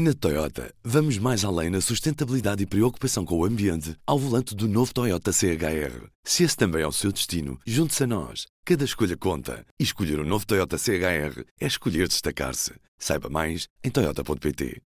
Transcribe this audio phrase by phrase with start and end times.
[0.00, 4.68] Na Toyota, vamos mais além na sustentabilidade e preocupação com o ambiente ao volante do
[4.68, 6.06] novo Toyota CHR.
[6.22, 8.46] Se esse também é o seu destino, junte-se a nós.
[8.64, 9.66] Cada escolha conta.
[9.76, 12.74] E escolher o um novo Toyota CHR é escolher destacar-se.
[12.96, 14.80] Saiba mais em Toyota.pt.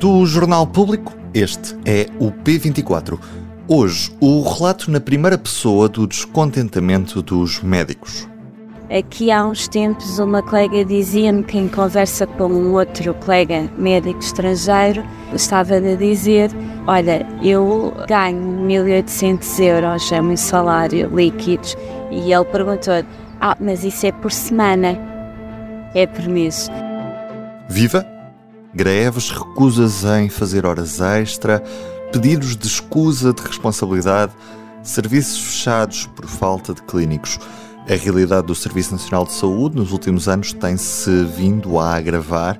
[0.00, 3.20] Do Jornal Público, este é o P24.
[3.68, 8.26] Hoje, o relato na primeira pessoa do descontentamento dos médicos.
[8.90, 14.20] Aqui há uns tempos uma colega dizia-me que em conversa com um outro colega médico
[14.20, 16.50] estrangeiro estava a dizer
[16.86, 21.76] olha, eu ganho 1800 euros, é o meu salário líquidos
[22.12, 23.04] e ele perguntou
[23.40, 24.96] ah, mas isso é por semana
[25.92, 26.70] é por mês
[27.68, 28.06] Viva!
[28.72, 31.60] Greves, recusas em fazer horas extra,
[32.12, 34.32] pedidos de escusa de responsabilidade,
[34.82, 37.40] serviços fechados por falta de clínicos.
[37.88, 42.58] A realidade do Serviço Nacional de Saúde nos últimos anos tem-se vindo a agravar.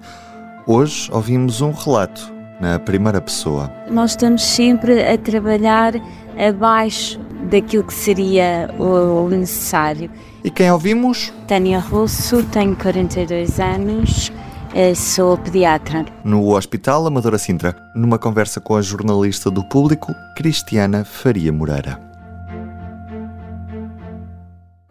[0.64, 3.72] Hoje ouvimos um relato na primeira pessoa.
[3.90, 5.94] Nós estamos sempre a trabalhar
[6.38, 7.18] abaixo
[7.50, 10.08] daquilo que seria o necessário.
[10.44, 11.32] E quem ouvimos?
[11.48, 14.30] Tânia Russo, tenho 42 anos,
[14.72, 16.06] eh, sou pediatra.
[16.22, 22.05] No Hospital Amadora Sintra, numa conversa com a jornalista do público, Cristiana Faria Moreira.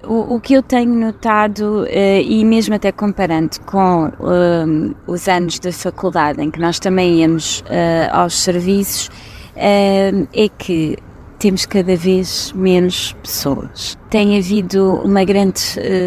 [0.08, 1.88] O, que eu tenho notado, uh,
[2.22, 7.62] e mesmo até comparando com uh, os anos da faculdade, em que nós também íamos
[7.62, 7.66] uh,
[8.12, 9.10] aos serviços,
[9.56, 10.98] é que
[11.40, 13.98] temos cada vez menos pessoas.
[14.10, 15.62] Tem havido uma grande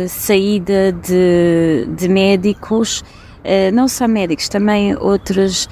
[0.08, 3.02] saída de, de médicos,
[3.72, 5.68] não só médicos, também outros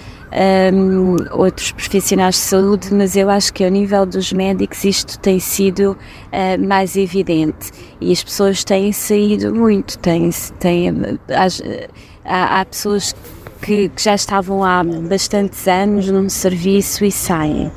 [0.72, 5.38] um, outros profissionais de saúde, mas eu acho que ao nível dos médicos isto tem
[5.38, 11.18] sido uh, mais evidente e as pessoas têm saído muito, têm, têm,
[12.24, 13.14] há, há pessoas
[13.62, 17.70] que, que, já estavam há bastantes anos num serviço e saem.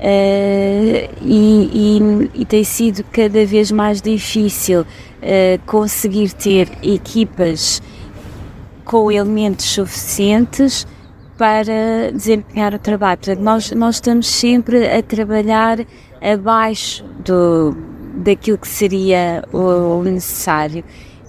[0.00, 4.86] Uh, e, e, e, tem sido cada vez mais difícil uh,
[5.66, 7.82] conseguir ter equipas
[8.84, 10.86] com elementos suficientes
[11.36, 13.18] para desempenhar o trabalho.
[13.18, 15.78] Portanto, nós, nós estamos sempre a trabalhar
[16.20, 17.74] abaixo do,
[18.16, 20.84] daquilo que seria o, o necessário,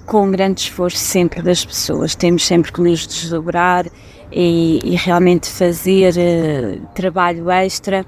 [0.05, 2.13] com um grande esforço sempre das pessoas.
[2.13, 3.85] Temos sempre que nos desdobrar
[4.31, 8.05] e, e realmente fazer uh, trabalho extra.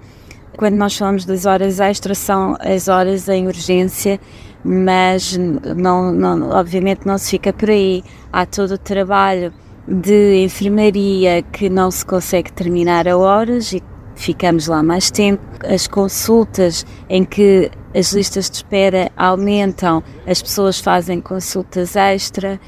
[0.57, 4.19] Quando nós falamos das horas extras, são as horas em urgência,
[4.63, 8.03] mas não, não, obviamente não se fica por aí.
[8.31, 9.53] Há todo o trabalho
[9.87, 13.83] de enfermaria que não se consegue terminar a horas e
[14.15, 15.43] ficamos lá mais tempo.
[15.65, 22.59] As consultas em que as listas de espera aumentam, as pessoas fazem consultas extra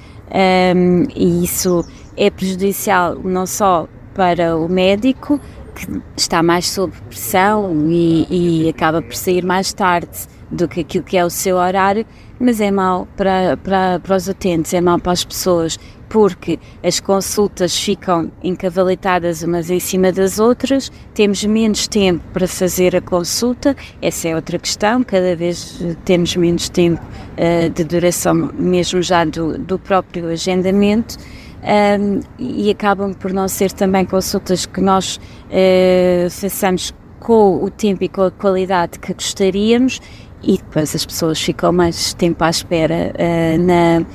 [0.76, 1.86] um, e isso
[2.18, 5.40] é prejudicial não só para o médico,
[5.74, 11.04] que está mais sob pressão e, e acaba por sair mais tarde do que aquilo
[11.04, 12.06] que é o seu horário,
[12.40, 17.00] mas é mau para, para, para os utentes, é mau para as pessoas porque as
[17.00, 23.76] consultas ficam encavalitadas umas em cima das outras, temos menos tempo para fazer a consulta,
[24.02, 29.58] essa é outra questão, cada vez temos menos tempo uh, de duração, mesmo já do,
[29.58, 31.18] do próprio agendamento.
[31.66, 38.04] Um, e acabam por não ser também consultas que nós uh, façamos com o tempo
[38.04, 40.00] e com a qualidade que gostaríamos
[40.46, 44.06] e depois as pessoas ficam mais tempo à espera uh, na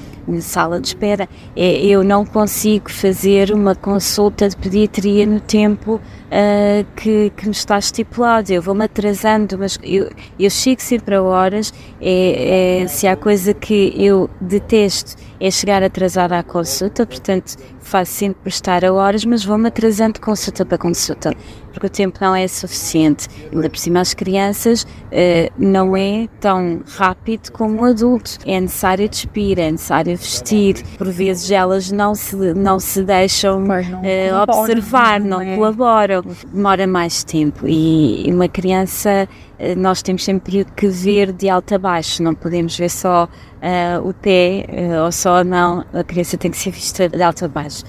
[0.41, 1.29] sala de espera.
[1.57, 7.53] É, eu não consigo fazer uma consulta de pediatria no tempo uh, que, que me
[7.53, 8.51] está estipulado.
[8.51, 11.73] Eu vou-me atrasando, mas eu, eu chego sempre a horas.
[12.01, 18.13] É, é, se há coisa que eu detesto é chegar atrasada à consulta, portanto faço
[18.13, 21.35] sempre estar a horas, mas vou-me atrasando de consulta para consulta,
[21.73, 23.27] porque o tempo não é suficiente.
[23.53, 28.39] Ainda por cima, as crianças uh, não é tão rápido como o adulto.
[28.47, 30.85] É necessário despir, é necessário vestir.
[30.97, 37.67] Por vezes elas não se, não se deixam uh, observar, não, não Demora mais tempo
[37.67, 39.29] e uma criança
[39.59, 44.09] eh, nós temos sempre que ver de alto a baixo, não podemos ver só uh,
[44.09, 47.45] o pé uh, ou só a mão, a criança tem que ser vista de alto
[47.45, 47.85] a baixo.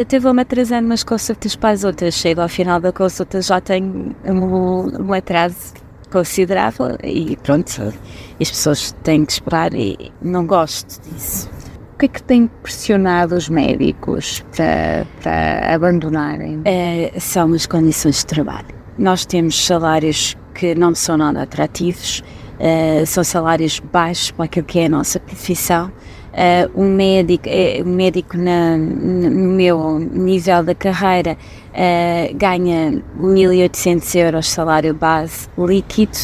[0.00, 4.16] Até vou-me atrasando umas consultas para as outras, chego ao final da consulta já tenho
[4.24, 5.74] um, um atraso
[6.10, 7.92] considerável e pronto,
[8.40, 11.59] as pessoas têm que esperar e não gosto disso.
[12.00, 16.60] Que é que tem pressionado os médicos para, para abandonarem?
[16.60, 18.68] Uh, são as condições de trabalho.
[18.96, 22.24] Nós temos salários que não são nada atrativos,
[22.58, 25.92] uh, são salários baixos para aquilo que é a nossa profissão.
[26.32, 27.50] Uh, um médico,
[27.84, 31.36] um médico na, no meu nível da carreira
[31.74, 36.16] uh, ganha 1.800 euros salário base líquido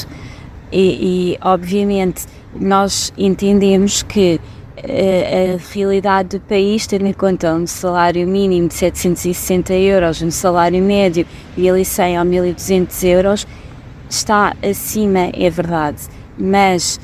[0.72, 2.24] e, e obviamente
[2.58, 4.40] nós entendemos que
[4.78, 10.82] a, realidade do país, tendo em conta um salário mínimo de 760 euros, um salário
[10.82, 11.26] médio
[11.56, 13.46] de 1.100 a 1.200 euros,
[14.08, 16.02] está acima, é verdade,
[16.38, 17.00] mas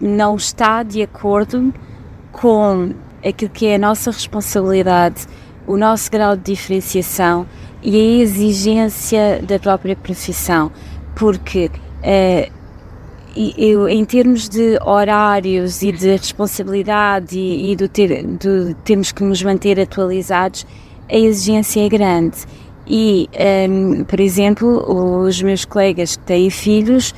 [0.00, 1.72] não está de acordo
[2.32, 2.92] com
[3.26, 5.26] aquilo que é a nossa responsabilidade,
[5.66, 7.46] o nosso grau de diferenciação
[7.82, 10.70] e a exigência da própria profissão,
[11.14, 11.70] porque
[13.36, 19.12] uh, eu, em termos de horários e de responsabilidade e, e do ter, do, temos
[19.12, 20.66] que nos manter atualizados,
[21.08, 22.38] a exigência é grande.
[22.86, 23.28] E,
[23.68, 27.14] um, por exemplo, os meus colegas que têm filhos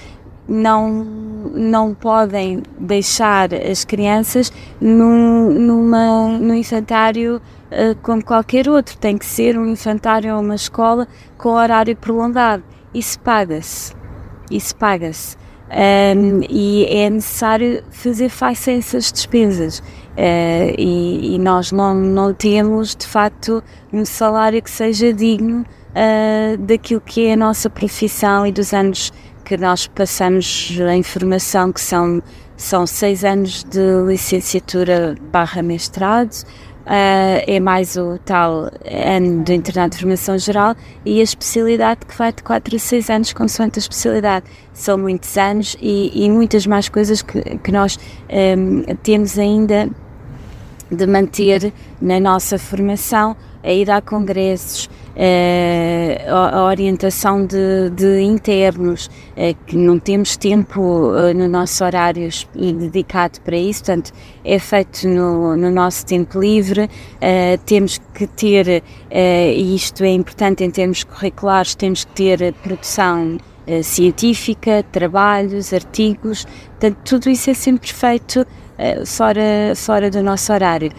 [0.49, 1.05] não,
[1.53, 7.37] não podem deixar as crianças num, numa, num infantário
[7.71, 8.97] uh, como qualquer outro.
[8.97, 12.63] Tem que ser um infantário ou uma escola com horário prolongado.
[12.95, 13.93] Isso paga-se.
[14.51, 15.37] Isso paga-se
[15.69, 19.79] um, e é necessário fazer face a essas despesas.
[19.79, 26.57] Uh, e, e, nós não, não temos, de facto, um salário que seja digno uh,
[26.59, 29.13] daquilo que é a nossa profissão e dos anos
[29.45, 32.23] que nós passamos em formação, que são,
[32.57, 36.45] são seis anos de licenciatura barra mestrado,
[36.87, 42.17] Uh, é mais o tal ano do internato de formação geral e a especialidade que
[42.17, 44.47] vai de 4 a 6 anos consoante a especialidade.
[44.73, 47.99] São muitos anos e, e muitas mais coisas que, que nós
[48.31, 49.91] um, temos ainda
[50.89, 59.07] de manter na nossa formação, a ir a congressos, uh, a, orientação de, de internos,
[59.07, 64.13] uh, que não temos tempo uh, no nosso horário dedicado para isso, portanto,
[64.45, 66.89] é feito no, no nosso tempo livre.
[67.65, 73.39] temos que ter, e isto é importante em termos curriculares, temos que ter produção
[73.83, 78.47] científica, trabalhos, artigos, portanto, tudo isso é sempre feito
[79.05, 80.91] fora, fora do nosso horário.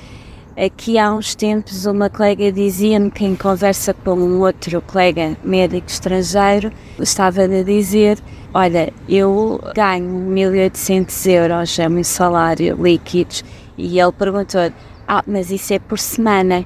[0.57, 5.87] Aqui há uns tempos uma colega dizia-me que em conversa com um outro colega médico
[5.87, 8.17] estrangeiro estava a dizer
[8.51, 13.35] olha, eu ganho 1.800 euros, é o meu salário líquido.
[13.77, 14.71] E ele perguntou
[15.07, 16.65] ah, mas isso é por semana?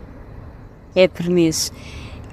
[0.95, 1.73] É por mês.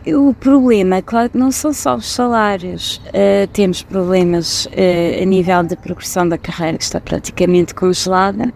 [0.07, 5.75] O problema, claro não são só os salários, uh, temos problemas uh, a nível da
[5.75, 8.55] progressão da carreira que está praticamente congelada.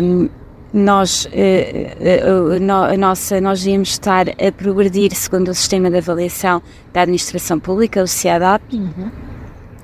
[0.00, 0.28] Um,
[0.76, 2.22] nós, eh, eh,
[2.92, 6.62] a nossa, nós íamos estar a progredir segundo o sistema de avaliação
[6.92, 9.35] da administração pública, o CIADAP, uhum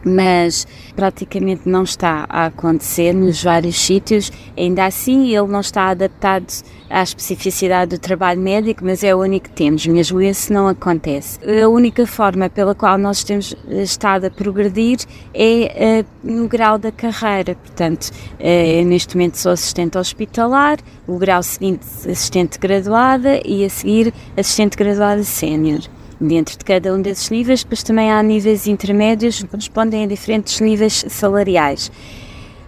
[0.04, 4.30] mas praticamente não está a acontecer nos vários sítios.
[4.56, 6.46] Ainda assim, ele não está adaptado
[6.90, 11.38] à especificidade do trabalho médico, mas é o único que temos, mesmo esse não acontece.
[11.62, 14.98] A única forma pela qual nós temos estado a progredir
[15.34, 17.54] é uh, no grau da carreira.
[17.54, 24.12] Portanto, uh, neste momento sou assistente hospitalar, o grau seguinte assistente graduada e a seguir
[24.36, 25.80] assistente graduada sénior
[26.26, 30.60] dentro de cada um desses níveis, depois também há níveis intermédios que correspondem a diferentes
[30.60, 31.90] níveis salariais.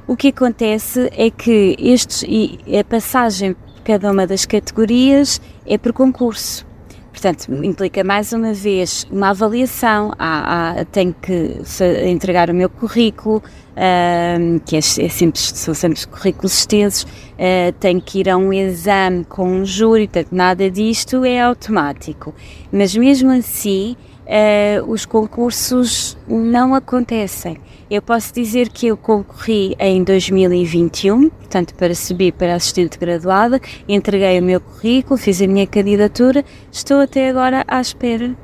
[0.07, 5.79] O que acontece é que estes, e a passagem por cada uma das categorias é
[5.79, 6.67] por concurso.
[7.11, 11.61] Portanto, implica mais uma vez uma avaliação, há, há, tenho que
[12.07, 13.43] entregar o meu currículo,
[13.75, 18.53] uh, que é, é, sempre, são sempre currículos extensos, uh, tenho que ir a um
[18.53, 22.35] exame com um júri, portanto, nada disto é automático.
[22.73, 27.59] Mas mesmo assim, uh, os concursos não acontecem.
[27.91, 34.41] Eu posso dizer que eu concorri em 2021, portanto, para subir para assistente graduada, entreguei
[34.41, 38.35] o meu currículo, fiz a minha candidatura, estou até agora à espera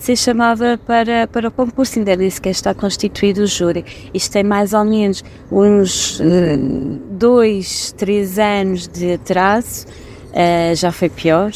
[0.00, 3.84] ser chamada para, para o concurso, ainda nem sequer está constituído o júri.
[4.14, 6.24] Isto tem mais ou menos uns uh,
[7.10, 9.86] dois, três anos de atraso,
[10.30, 11.52] uh, já foi pior.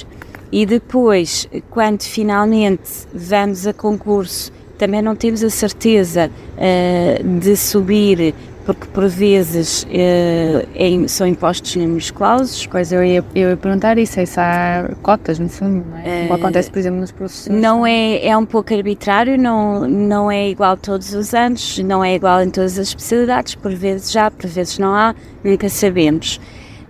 [0.53, 8.35] E depois, quando finalmente vamos a concurso também não temos a certeza uh, de subir,
[8.65, 12.67] porque por vezes uh, é, são impostos números clausos.
[12.67, 16.23] Pois eu ia, eu ia perguntar isso, é se há cotas no fundo, não é?
[16.23, 17.61] Como acontece, por exemplo, nos professores.
[17.61, 22.15] Não é, é um pouco arbitrário, não, não é igual todos os anos, não é
[22.15, 26.41] igual em todas as especialidades, por vezes já, por vezes não há, nunca sabemos.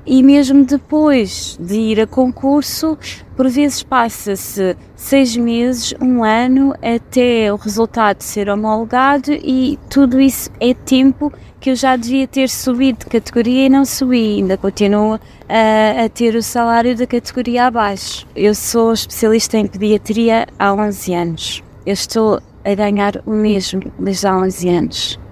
[0.06, 2.98] E mesmo depois de ir a concurso,
[3.36, 10.50] por vezes passa-se seis meses, um ano, até o resultado ser homologado e tudo isso
[10.60, 15.18] é tempo que eu já devia ter subido de categoria e não subi, ainda continuo
[15.48, 18.26] a, a ter o salário da categoria abaixo.
[18.36, 21.64] Eu sou especialista em pediatria há 11 anos.
[21.86, 25.23] Eu estou a ganhar o mesmo desde há 11 anos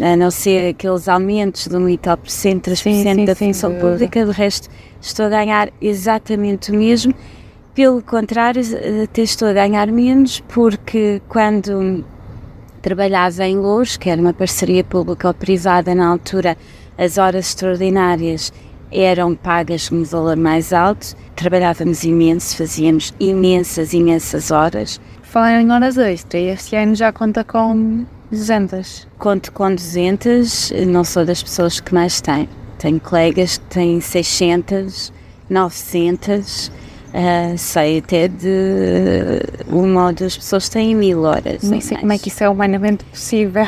[0.00, 4.24] a não ser aqueles aumentos de 1 e tal por cento, 3% da função pública,
[4.24, 4.68] do resto
[5.00, 7.14] estou a ganhar exatamente o mesmo.
[7.74, 8.62] Pelo contrário,
[9.04, 12.04] até estou a ganhar menos, porque quando
[12.82, 16.56] trabalhava em Louros, que era uma parceria pública-privada na altura,
[16.96, 18.52] as horas extraordinárias
[18.90, 25.00] eram pagas um valor mais alto, trabalhávamos imenso, fazíamos imensas, imensas horas.
[25.22, 29.06] Falar em horas extras, este ano já conta com 200.
[29.18, 32.48] Conto com 200, não sou das pessoas que mais têm.
[32.78, 35.12] Tenho colegas que têm 600,
[35.50, 41.62] 900, uh, sei até de uma ou duas pessoas que têm mil horas.
[41.62, 43.66] Nem sei como é que isso é humanamente possível.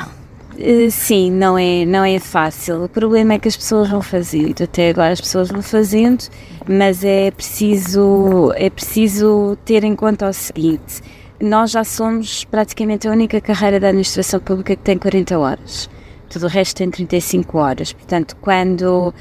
[0.55, 2.85] Uh, sim, não é, não é fácil.
[2.85, 6.25] O problema é que as pessoas vão fazendo, até agora as pessoas vão fazendo,
[6.69, 11.03] mas é preciso, é preciso ter em conta o seguinte
[11.41, 15.89] nós já somos praticamente a única carreira da administração pública que tem 40 horas.
[16.29, 17.93] Tudo o resto tem 35 horas.
[17.93, 19.13] Portanto, quando, uh,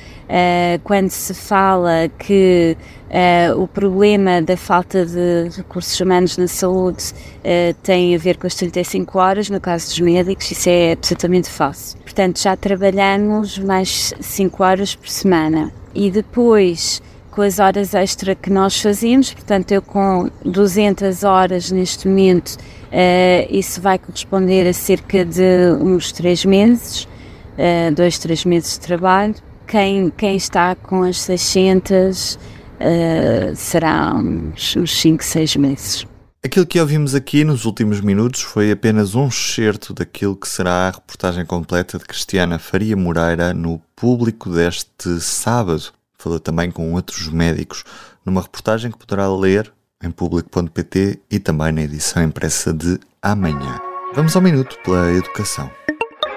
[0.84, 2.78] quando se fala que
[3.10, 7.04] uh, o problema da falta de recursos humanos na saúde
[7.40, 11.50] uh, tem a ver com as 35 horas, no caso dos médicos, isso é absolutamente
[11.50, 11.98] falso.
[11.98, 15.72] Portanto, já trabalhamos mais 5 horas por semana.
[15.96, 22.08] E depois com as horas extra que nós fazemos, portanto, eu com 200 horas neste
[22.08, 28.74] momento, uh, isso vai corresponder a cerca de uns 3 meses, uh, dois, três meses
[28.74, 29.36] de trabalho.
[29.68, 32.40] Quem, quem está com as 600 uh,
[32.80, 36.08] eh, será uns, uns 5, 6 meses.
[36.42, 40.92] Aquilo que ouvimos aqui nos últimos minutos foi apenas um excerto daquilo que será a
[40.92, 45.92] reportagem completa de Cristiana Faria Moreira no público deste sábado.
[46.20, 47.86] Falou também com outros médicos
[48.26, 49.72] numa reportagem que poderá ler
[50.04, 53.80] em público.pt e também na edição impressa de amanhã.
[54.14, 55.72] Vamos ao Minuto pela Educação.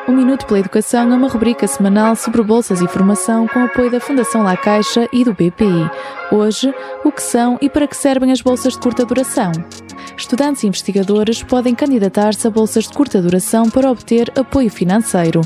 [0.06, 3.98] O Minuto pela Educação é uma rubrica semanal sobre bolsas e formação com apoio da
[3.98, 5.90] Fundação La Caixa e do BPI.
[6.30, 6.72] Hoje,
[7.04, 9.50] o que são e para que servem as bolsas de curta duração?
[10.16, 15.40] Estudantes e investigadores podem candidatar-se a bolsas de curta duração para obter apoio financeiro.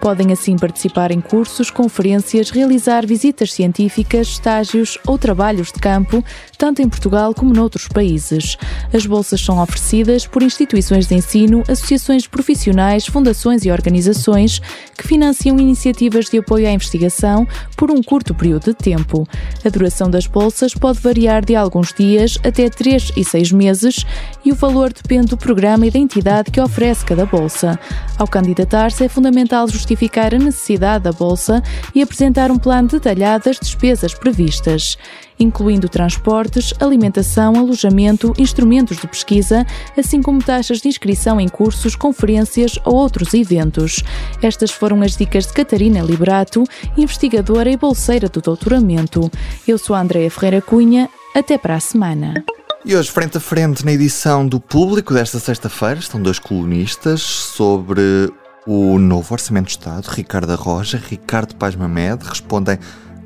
[0.00, 6.24] Podem assim participar em cursos, conferências, realizar visitas científicas, estágios ou trabalhos de campo,
[6.56, 8.56] tanto em Portugal como noutros países.
[8.94, 14.62] As bolsas são oferecidas por instituições de ensino, associações profissionais, fundações e organizações
[14.96, 19.28] que financiam iniciativas de apoio à investigação por um curto período de tempo.
[19.62, 24.06] A duração das bolsas pode variar de alguns dias até 3 e 6 meses
[24.42, 27.78] e o valor depende do programa e da entidade que oferece cada bolsa.
[28.18, 31.62] Ao candidatar-se, é fundamental justificar a necessidade da bolsa
[31.94, 34.96] e apresentar um plano detalhado das despesas previstas
[35.40, 39.66] incluindo transportes, alimentação, alojamento, instrumentos de pesquisa,
[39.98, 44.02] assim como taxas de inscrição em cursos, conferências ou outros eventos.
[44.42, 46.62] Estas foram as dicas de Catarina Liberato,
[46.96, 49.30] investigadora e bolseira do doutoramento.
[49.66, 51.08] Eu sou a Andréa Ferreira Cunha.
[51.32, 52.44] Até para a semana.
[52.84, 58.32] E hoje, frente a frente, na edição do Público desta sexta-feira, estão dois colunistas sobre
[58.66, 60.06] o novo Orçamento de Estado.
[60.08, 62.78] Ricardo Roja, Ricardo Paz Mamed respondem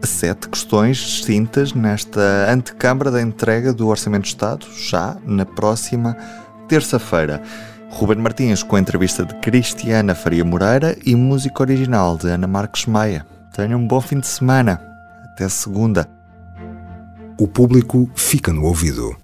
[0.03, 6.17] a sete questões distintas nesta antecâmara da entrega do Orçamento de Estado, já na próxima
[6.69, 7.43] terça-feira.
[7.91, 12.87] Ruben Martins com a entrevista de Cristiana Faria Moreira e música original de Ana Marques
[12.87, 13.25] Maia.
[13.55, 14.81] Tenham um bom fim de semana.
[15.25, 16.09] Até segunda.
[17.38, 19.24] O público fica no ouvido.